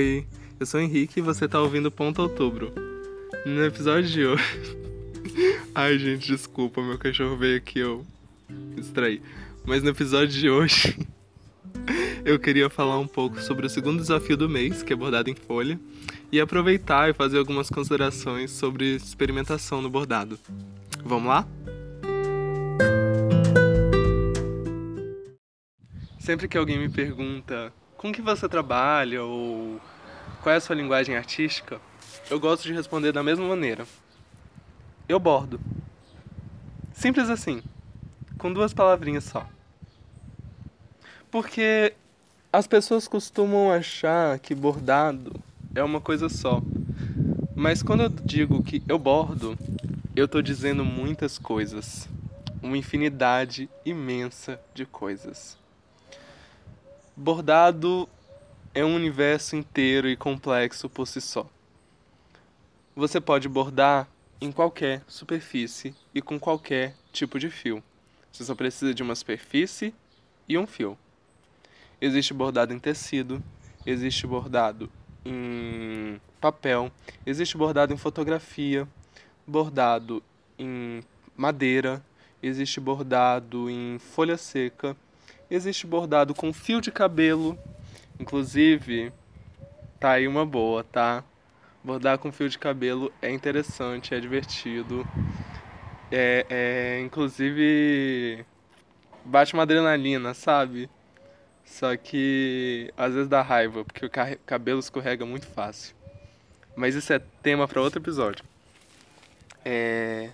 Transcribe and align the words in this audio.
Oi, 0.00 0.26
eu 0.58 0.64
sou 0.64 0.80
o 0.80 0.82
Henrique 0.82 1.20
e 1.20 1.22
você 1.22 1.46
tá 1.46 1.60
ouvindo 1.60 1.90
Ponto 1.90 2.22
Outubro. 2.22 2.72
No 3.44 3.62
episódio 3.62 4.08
de 4.08 4.24
hoje. 4.24 4.42
Ai, 5.76 5.98
gente, 5.98 6.26
desculpa, 6.26 6.80
meu 6.82 6.96
cachorro 6.96 7.36
veio 7.36 7.58
aqui, 7.58 7.80
eu 7.80 8.06
me 8.48 8.76
distraí. 8.76 9.20
Mas 9.62 9.82
no 9.82 9.90
episódio 9.90 10.28
de 10.28 10.48
hoje, 10.48 10.98
eu 12.24 12.38
queria 12.38 12.70
falar 12.70 12.98
um 12.98 13.06
pouco 13.06 13.42
sobre 13.42 13.66
o 13.66 13.68
segundo 13.68 14.00
desafio 14.00 14.38
do 14.38 14.48
mês, 14.48 14.82
que 14.82 14.94
é 14.94 14.96
bordado 14.96 15.28
em 15.28 15.34
folha, 15.34 15.78
e 16.32 16.40
aproveitar 16.40 17.10
e 17.10 17.12
fazer 17.12 17.36
algumas 17.36 17.68
considerações 17.68 18.52
sobre 18.52 18.96
experimentação 18.96 19.82
no 19.82 19.90
bordado. 19.90 20.38
Vamos 21.04 21.28
lá? 21.28 21.46
Sempre 26.18 26.48
que 26.48 26.56
alguém 26.56 26.78
me 26.78 26.88
pergunta 26.88 27.70
com 28.00 28.10
que 28.10 28.22
você 28.22 28.48
trabalha 28.48 29.22
ou 29.22 29.78
qual 30.42 30.54
é 30.54 30.56
a 30.56 30.60
sua 30.60 30.74
linguagem 30.74 31.14
artística, 31.18 31.78
eu 32.30 32.40
gosto 32.40 32.62
de 32.62 32.72
responder 32.72 33.12
da 33.12 33.22
mesma 33.22 33.46
maneira. 33.46 33.86
Eu 35.06 35.20
bordo. 35.20 35.60
Simples 36.94 37.28
assim, 37.28 37.62
com 38.38 38.50
duas 38.50 38.72
palavrinhas 38.72 39.24
só. 39.24 39.46
Porque 41.30 41.92
as 42.50 42.66
pessoas 42.66 43.06
costumam 43.06 43.70
achar 43.70 44.38
que 44.38 44.54
bordado 44.54 45.38
é 45.74 45.84
uma 45.84 46.00
coisa 46.00 46.30
só. 46.30 46.62
Mas 47.54 47.82
quando 47.82 48.04
eu 48.04 48.08
digo 48.08 48.62
que 48.62 48.82
eu 48.88 48.98
bordo, 48.98 49.58
eu 50.16 50.26
tô 50.26 50.40
dizendo 50.40 50.86
muitas 50.86 51.36
coisas. 51.36 52.08
Uma 52.62 52.78
infinidade 52.78 53.68
imensa 53.84 54.58
de 54.72 54.86
coisas. 54.86 55.60
Bordado 57.20 58.08
é 58.74 58.82
um 58.82 58.94
universo 58.94 59.54
inteiro 59.54 60.08
e 60.08 60.16
complexo 60.16 60.88
por 60.88 61.06
si 61.06 61.20
só. 61.20 61.46
Você 62.96 63.20
pode 63.20 63.46
bordar 63.46 64.08
em 64.40 64.50
qualquer 64.50 65.02
superfície 65.06 65.94
e 66.14 66.22
com 66.22 66.40
qualquer 66.40 66.94
tipo 67.12 67.38
de 67.38 67.50
fio. 67.50 67.84
Você 68.32 68.42
só 68.42 68.54
precisa 68.54 68.94
de 68.94 69.02
uma 69.02 69.14
superfície 69.14 69.94
e 70.48 70.56
um 70.56 70.66
fio. 70.66 70.96
Existe 72.00 72.32
bordado 72.32 72.72
em 72.72 72.78
tecido, 72.78 73.42
existe 73.84 74.26
bordado 74.26 74.90
em 75.22 76.18
papel, 76.40 76.90
existe 77.26 77.54
bordado 77.54 77.92
em 77.92 77.98
fotografia, 77.98 78.88
bordado 79.46 80.22
em 80.58 81.02
madeira, 81.36 82.02
existe 82.42 82.80
bordado 82.80 83.68
em 83.68 83.98
folha 83.98 84.38
seca, 84.38 84.96
existe 85.50 85.86
bordado 85.86 86.34
com 86.34 86.52
fio 86.52 86.80
de 86.80 86.92
cabelo. 86.92 87.58
Inclusive, 88.18 89.12
tá 89.98 90.12
aí 90.12 90.28
uma 90.28 90.46
boa, 90.46 90.84
tá? 90.84 91.24
Bordar 91.82 92.18
com 92.18 92.30
fio 92.30 92.48
de 92.48 92.58
cabelo 92.58 93.12
é 93.20 93.30
interessante, 93.30 94.14
é 94.14 94.20
divertido. 94.20 95.06
É, 96.12 96.46
é 96.50 97.00
inclusive 97.00 98.44
bate 99.24 99.54
uma 99.54 99.62
adrenalina, 99.62 100.34
sabe? 100.34 100.88
Só 101.64 101.96
que 101.96 102.92
às 102.96 103.14
vezes 103.14 103.28
dá 103.28 103.42
raiva, 103.42 103.84
porque 103.84 104.04
o 104.04 104.10
cabelo 104.44 104.80
escorrega 104.80 105.24
muito 105.24 105.46
fácil. 105.46 105.94
Mas 106.76 106.94
isso 106.94 107.12
é 107.12 107.18
tema 107.42 107.66
para 107.66 107.80
outro 107.80 108.00
episódio. 108.00 108.44
É, 109.64 110.30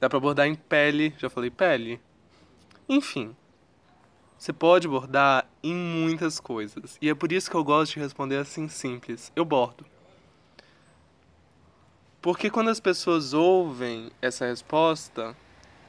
dá 0.00 0.08
pra 0.08 0.20
bordar 0.20 0.46
em 0.46 0.54
pele, 0.54 1.14
já 1.18 1.30
falei 1.30 1.50
pele. 1.50 2.00
Enfim, 2.88 3.34
você 4.44 4.52
pode 4.52 4.86
bordar 4.86 5.46
em 5.62 5.74
muitas 5.74 6.38
coisas. 6.38 6.98
E 7.00 7.08
é 7.08 7.14
por 7.14 7.32
isso 7.32 7.50
que 7.50 7.56
eu 7.56 7.64
gosto 7.64 7.94
de 7.94 8.00
responder 8.00 8.36
assim 8.36 8.68
simples. 8.68 9.32
Eu 9.34 9.42
bordo. 9.42 9.86
Porque 12.20 12.50
quando 12.50 12.68
as 12.68 12.78
pessoas 12.78 13.32
ouvem 13.32 14.10
essa 14.20 14.44
resposta, 14.44 15.34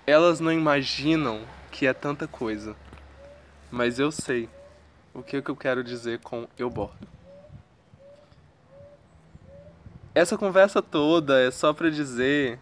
elas 0.07 0.39
não 0.39 0.53
imaginam 0.53 1.41
que 1.69 1.85
é 1.85 1.93
tanta 1.93 2.29
coisa. 2.29 2.77
Mas 3.69 3.99
eu 3.99 4.09
sei 4.09 4.47
o 5.13 5.21
que, 5.21 5.41
que 5.41 5.51
eu 5.51 5.55
quero 5.57 5.83
dizer 5.83 6.19
com 6.19 6.47
eu 6.57 6.69
bordo. 6.69 7.09
Essa 10.13 10.37
conversa 10.37 10.81
toda 10.81 11.41
é 11.41 11.51
só 11.51 11.73
para 11.73 11.89
dizer 11.89 12.57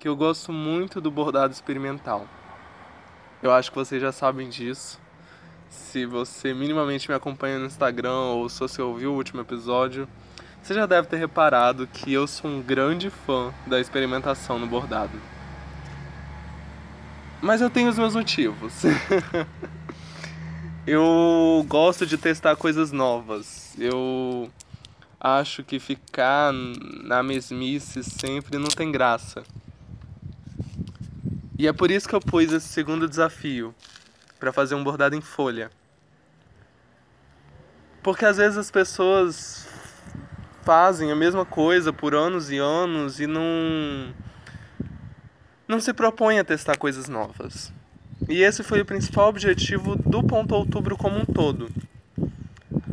que 0.00 0.08
eu 0.08 0.16
gosto 0.16 0.50
muito 0.52 1.00
do 1.00 1.08
bordado 1.08 1.52
experimental. 1.52 2.26
Eu 3.40 3.52
acho 3.52 3.70
que 3.70 3.76
vocês 3.76 4.02
já 4.02 4.10
sabem 4.10 4.48
disso. 4.48 5.03
Se 5.68 6.06
você 6.06 6.52
minimamente 6.52 7.08
me 7.08 7.14
acompanha 7.14 7.58
no 7.58 7.66
Instagram 7.66 8.18
ou 8.18 8.48
se 8.48 8.60
você 8.60 8.82
ouviu 8.82 9.12
o 9.12 9.16
último 9.16 9.40
episódio, 9.40 10.08
você 10.62 10.72
já 10.72 10.86
deve 10.86 11.08
ter 11.08 11.18
reparado 11.18 11.86
que 11.86 12.12
eu 12.12 12.26
sou 12.26 12.50
um 12.50 12.62
grande 12.62 13.10
fã 13.10 13.52
da 13.66 13.78
experimentação 13.78 14.58
no 14.58 14.66
bordado. 14.66 15.20
Mas 17.42 17.60
eu 17.60 17.68
tenho 17.68 17.90
os 17.90 17.98
meus 17.98 18.14
motivos. 18.14 18.72
eu 20.86 21.64
gosto 21.68 22.06
de 22.06 22.16
testar 22.16 22.56
coisas 22.56 22.90
novas. 22.92 23.74
Eu 23.78 24.50
acho 25.20 25.62
que 25.62 25.78
ficar 25.78 26.52
na 26.52 27.22
mesmice 27.22 28.02
sempre 28.02 28.58
não 28.58 28.68
tem 28.68 28.90
graça. 28.90 29.42
E 31.58 31.68
é 31.68 31.72
por 31.72 31.90
isso 31.90 32.08
que 32.08 32.14
eu 32.14 32.20
pus 32.20 32.52
esse 32.52 32.68
segundo 32.68 33.08
desafio 33.08 33.74
para 34.38 34.52
fazer 34.52 34.74
um 34.74 34.84
bordado 34.84 35.14
em 35.14 35.20
folha. 35.20 35.70
Porque 38.02 38.24
às 38.24 38.36
vezes 38.36 38.58
as 38.58 38.70
pessoas 38.70 39.66
fazem 40.62 41.10
a 41.10 41.16
mesma 41.16 41.44
coisa 41.44 41.92
por 41.92 42.14
anos 42.14 42.50
e 42.50 42.58
anos 42.58 43.20
e 43.20 43.26
não 43.26 44.14
não 45.66 45.80
se 45.80 45.92
propõem 45.92 46.38
a 46.38 46.44
testar 46.44 46.76
coisas 46.76 47.08
novas. 47.08 47.72
E 48.28 48.42
esse 48.42 48.62
foi 48.62 48.80
o 48.80 48.84
principal 48.84 49.28
objetivo 49.28 49.96
do 49.96 50.22
Ponto 50.22 50.54
Outubro 50.54 50.96
como 50.96 51.18
um 51.18 51.24
todo. 51.24 51.68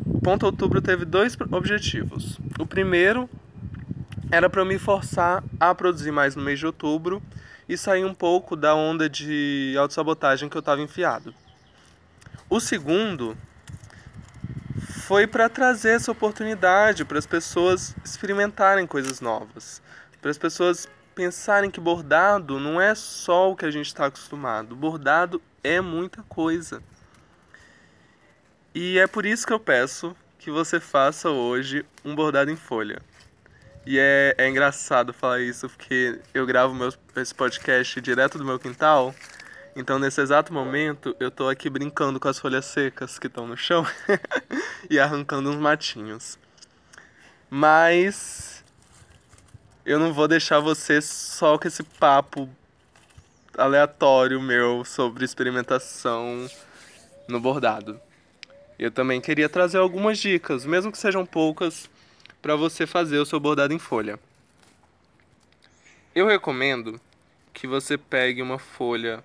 O 0.05 0.19
Ponto 0.21 0.45
Outubro 0.45 0.81
teve 0.81 1.05
dois 1.05 1.37
objetivos. 1.51 2.39
O 2.59 2.65
primeiro 2.65 3.29
era 4.31 4.49
para 4.49 4.63
me 4.63 4.77
forçar 4.77 5.43
a 5.59 5.75
produzir 5.75 6.11
mais 6.11 6.35
no 6.35 6.43
mês 6.43 6.59
de 6.59 6.65
outubro 6.65 7.21
e 7.71 7.77
sair 7.77 8.03
um 8.03 8.13
pouco 8.13 8.57
da 8.57 8.75
onda 8.75 9.09
de 9.09 9.73
autossabotagem 9.79 10.49
que 10.49 10.57
eu 10.57 10.59
estava 10.59 10.81
enfiado. 10.81 11.33
O 12.49 12.59
segundo 12.59 13.37
foi 15.07 15.25
para 15.25 15.47
trazer 15.47 15.91
essa 15.91 16.11
oportunidade 16.11 17.05
para 17.05 17.17
as 17.17 17.25
pessoas 17.25 17.95
experimentarem 18.03 18.85
coisas 18.85 19.21
novas, 19.21 19.81
para 20.21 20.29
as 20.29 20.37
pessoas 20.37 20.85
pensarem 21.15 21.71
que 21.71 21.79
bordado 21.79 22.59
não 22.59 22.81
é 22.81 22.93
só 22.93 23.49
o 23.49 23.55
que 23.55 23.63
a 23.63 23.71
gente 23.71 23.87
está 23.87 24.07
acostumado, 24.07 24.75
bordado 24.75 25.41
é 25.63 25.79
muita 25.79 26.21
coisa. 26.23 26.83
E 28.75 28.99
é 28.99 29.07
por 29.07 29.25
isso 29.25 29.47
que 29.47 29.53
eu 29.53 29.59
peço 29.61 30.13
que 30.37 30.51
você 30.51 30.77
faça 30.77 31.29
hoje 31.29 31.85
um 32.03 32.13
bordado 32.15 32.51
em 32.51 32.57
folha. 32.57 33.01
E 33.85 33.97
é, 33.97 34.35
é 34.37 34.47
engraçado 34.47 35.11
falar 35.11 35.41
isso 35.41 35.67
porque 35.67 36.19
eu 36.33 36.45
gravo 36.45 36.73
meu, 36.73 36.93
esse 37.15 37.33
podcast 37.33 37.99
direto 37.99 38.37
do 38.37 38.45
meu 38.45 38.59
quintal. 38.59 39.13
Então, 39.75 39.97
nesse 39.97 40.21
exato 40.21 40.53
momento, 40.53 41.15
eu 41.19 41.31
tô 41.31 41.49
aqui 41.49 41.69
brincando 41.69 42.19
com 42.19 42.27
as 42.27 42.37
folhas 42.37 42.65
secas 42.65 43.17
que 43.17 43.27
estão 43.27 43.47
no 43.47 43.57
chão 43.57 43.85
e 44.89 44.99
arrancando 44.99 45.49
uns 45.49 45.55
matinhos. 45.55 46.37
Mas 47.49 48.63
eu 49.83 49.97
não 49.97 50.13
vou 50.13 50.27
deixar 50.27 50.59
você 50.59 51.01
só 51.01 51.57
com 51.57 51.67
esse 51.67 51.81
papo 51.83 52.47
aleatório 53.57 54.39
meu 54.39 54.85
sobre 54.85 55.25
experimentação 55.25 56.47
no 57.27 57.39
bordado. 57.39 57.99
Eu 58.77 58.91
também 58.91 59.19
queria 59.19 59.49
trazer 59.49 59.79
algumas 59.79 60.19
dicas, 60.19 60.65
mesmo 60.65 60.91
que 60.91 60.97
sejam 60.97 61.25
poucas 61.25 61.89
para 62.41 62.55
você 62.55 62.87
fazer 62.87 63.19
o 63.19 63.25
seu 63.25 63.39
bordado 63.39 63.73
em 63.73 63.79
folha. 63.79 64.19
Eu 66.13 66.27
recomendo 66.27 66.99
que 67.53 67.67
você 67.67 67.97
pegue 67.97 68.41
uma 68.41 68.57
folha 68.57 69.23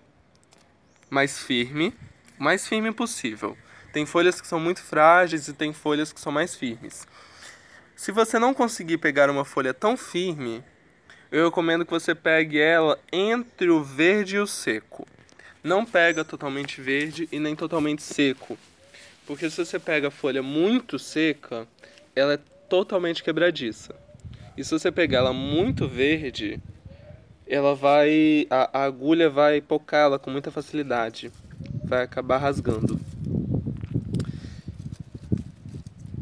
mais 1.08 1.38
firme, 1.38 1.94
mais 2.38 2.66
firme 2.68 2.92
possível. 2.92 3.56
Tem 3.92 4.04
folhas 4.04 4.40
que 4.40 4.46
são 4.46 4.60
muito 4.60 4.82
frágeis 4.82 5.48
e 5.48 5.52
tem 5.52 5.72
folhas 5.72 6.12
que 6.12 6.20
são 6.20 6.30
mais 6.30 6.54
firmes. 6.54 7.06
Se 7.96 8.12
você 8.12 8.38
não 8.38 8.52
conseguir 8.52 8.98
pegar 8.98 9.30
uma 9.30 9.44
folha 9.44 9.72
tão 9.72 9.96
firme, 9.96 10.62
eu 11.32 11.46
recomendo 11.46 11.84
que 11.84 11.90
você 11.90 12.14
pegue 12.14 12.60
ela 12.60 12.98
entre 13.10 13.70
o 13.70 13.82
verde 13.82 14.36
e 14.36 14.38
o 14.38 14.46
seco. 14.46 15.08
Não 15.64 15.84
pega 15.84 16.24
totalmente 16.24 16.80
verde 16.80 17.28
e 17.32 17.40
nem 17.40 17.56
totalmente 17.56 18.02
seco. 18.02 18.58
Porque 19.26 19.48
se 19.48 19.64
você 19.64 19.78
pega 19.78 20.08
a 20.08 20.10
folha 20.10 20.42
muito 20.42 20.98
seca, 20.98 21.66
ela 22.14 22.34
é 22.34 22.38
totalmente 22.68 23.22
quebradiça. 23.22 23.94
E 24.56 24.64
se 24.64 24.70
você 24.70 24.90
pegar 24.90 25.18
ela 25.18 25.32
muito 25.32 25.86
verde, 25.86 26.60
ela 27.46 27.74
vai. 27.74 28.46
A, 28.50 28.80
a 28.80 28.84
agulha 28.84 29.28
vai 29.28 29.60
pocar 29.60 30.06
ela 30.06 30.18
com 30.18 30.30
muita 30.30 30.50
facilidade. 30.50 31.30
Vai 31.84 32.02
acabar 32.02 32.38
rasgando. 32.38 32.98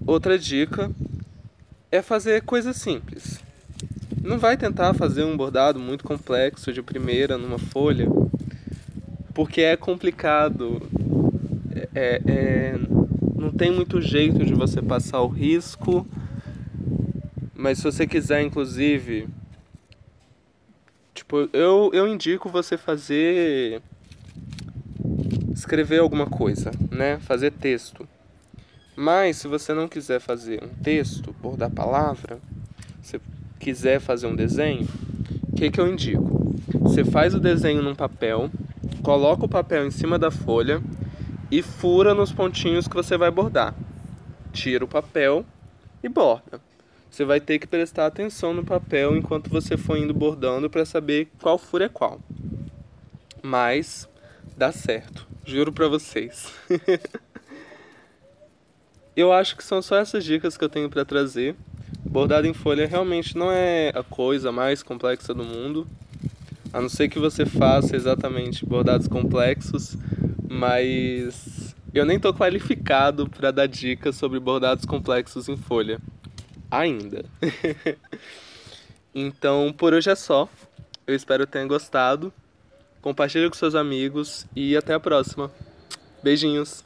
Outra 0.07 0.39
dica 0.39 0.91
é 1.91 2.03
fazer 2.03 2.43
coisas 2.43 2.77
simples. 2.77 3.41
Não 4.23 4.39
vai 4.39 4.57
tentar 4.57 4.95
fazer 4.95 5.25
um 5.25 5.37
bordado 5.37 5.79
muito 5.79 6.05
complexo 6.05 6.73
de 6.73 6.83
primeira 6.83 7.39
numa 7.39 7.59
folha, 7.59 8.07
porque 9.33 9.63
é 9.63 9.77
complicado. 9.77 10.83
É, 11.75 11.89
é, 11.95 12.23
é 12.27 12.79
não 13.37 13.53
tem 13.53 13.71
muito 13.71 14.01
jeito 14.01 14.45
de 14.45 14.55
você 14.55 14.81
passar 14.81 15.21
o 15.21 15.29
risco. 15.29 16.07
Mas 17.55 17.79
se 17.79 17.85
você 17.85 18.07
quiser, 18.07 18.43
inclusive, 18.43 19.29
tipo, 21.15 21.49
eu, 21.53 21.91
eu 21.93 22.09
indico 22.09 22.49
você 22.49 22.77
fazer 22.77 23.81
escrever 25.53 26.01
alguma 26.01 26.27
coisa, 26.27 26.73
né? 26.91 27.19
Fazer 27.21 27.53
texto. 27.53 28.07
Mas 28.97 29.37
se 29.37 29.49
você 29.49 29.73
não 29.73 29.89
quiser 29.89 30.21
fazer 30.21 30.63
um 30.63 30.69
texto, 30.83 31.35
bordar 31.41 31.71
palavra, 31.71 32.39
se 33.01 33.21
quiser 33.59 34.01
fazer 34.01 34.27
um 34.27 34.35
desenho, 34.35 34.87
o 35.49 35.57
que, 35.57 35.71
que 35.71 35.81
eu 35.81 35.87
indico? 35.87 36.55
Você 36.81 37.05
faz 37.05 37.35
o 37.35 37.41
desenho 37.41 37.83
num 37.83 37.95
papel, 37.95 38.51
coloca 39.03 39.45
o 39.45 39.49
papel 39.49 39.87
em 39.87 39.91
cima 39.91 40.19
da 40.19 40.31
folha 40.31 40.83
e 41.51 41.63
fura 41.63 42.15
nos 42.15 42.33
pontinhos 42.33 42.89
que 42.89 42.95
você 42.95 43.17
vai 43.17 43.31
bordar. 43.31 43.75
Tira 44.53 44.85
o 44.85 44.89
papel 44.89 45.45
e 46.03 46.09
borda. 46.09 46.61
Você 47.15 47.25
vai 47.25 47.39
ter 47.39 47.61
que 47.61 47.67
prestar 47.69 48.07
atenção 48.07 48.53
no 48.53 48.65
papel 48.65 49.17
enquanto 49.17 49.49
você 49.49 49.77
for 49.77 49.97
indo 49.97 50.13
bordando 50.13 50.69
para 50.69 50.85
saber 50.85 51.29
qual 51.41 51.57
fura 51.57 51.85
é 51.85 51.89
qual. 51.89 52.21
Mas 53.41 54.09
dá 54.57 54.73
certo, 54.73 55.25
juro 55.47 55.73
para 55.73 55.87
vocês. 55.87 56.53
eu 59.15 59.33
acho 59.33 59.57
que 59.57 59.63
são 59.63 59.81
só 59.81 59.95
essas 59.95 60.25
dicas 60.25 60.57
que 60.57 60.65
eu 60.65 60.69
tenho 60.69 60.91
para 60.91 61.05
trazer. 61.05 61.55
Bordado 62.05 62.49
em 62.49 62.53
folha 62.53 62.85
realmente 62.85 63.39
não 63.39 63.49
é 63.49 63.93
a 63.95 64.03
coisa 64.03 64.51
mais 64.51 64.83
complexa 64.83 65.33
do 65.33 65.45
mundo. 65.45 65.87
A 66.73 66.81
não 66.81 66.89
ser 66.89 67.09
que 67.09 67.21
você 67.21 67.47
faça 67.47 67.95
exatamente 67.95 68.67
bordados 68.67 69.07
complexos, 69.07 69.97
mas 70.51 71.77
eu 71.95 72.05
nem 72.05 72.19
tô 72.19 72.35
qualificado 72.35 73.29
para 73.29 73.53
dar 73.53 73.69
dicas 73.69 74.17
sobre 74.17 74.41
bordados 74.41 74.85
complexos 74.85 75.49
em 75.49 75.57
folha 75.57 76.01
ainda. 76.71 77.25
então, 79.15 79.73
por 79.77 79.93
hoje 79.93 80.11
é 80.11 80.15
só. 80.15 80.49
Eu 81.07 81.15
espero 81.15 81.47
que 81.47 81.53
tenha 81.53 81.67
gostado. 81.67 82.33
Compartilhe 83.03 83.49
com 83.49 83.55
seus 83.55 83.75
amigos 83.75 84.47
e 84.57 84.77
até 84.77 84.95
a 84.95 85.01
próxima. 85.01 85.51
Beijinhos. 86.23 86.83